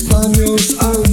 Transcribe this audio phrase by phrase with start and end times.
[0.00, 1.09] Spaniards I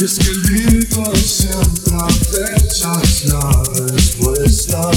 [0.00, 3.62] Y es que el libro siempre acecha es la
[3.92, 4.90] respuesta.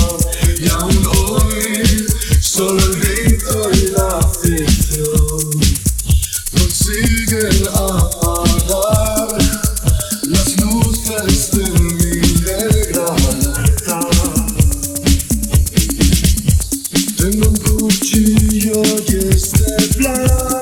[0.57, 2.07] Y aún hoy,
[2.39, 5.51] solo el grito y la ficción
[6.53, 9.27] consiguen apagar
[10.23, 13.05] las luces de mi negra.
[17.17, 20.52] Tengo un cuchillo y este plan.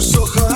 [0.00, 0.47] 说好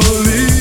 [0.00, 0.51] slowly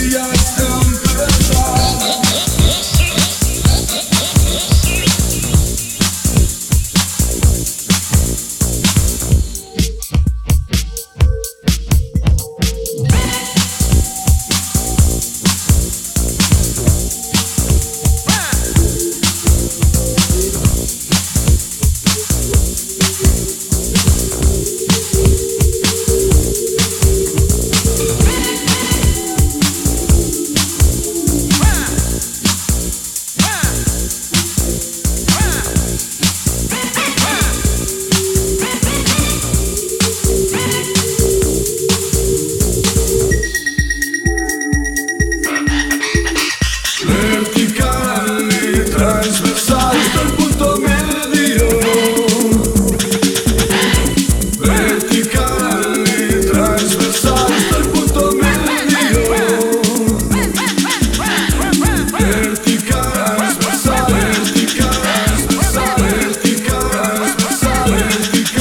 [68.34, 68.61] you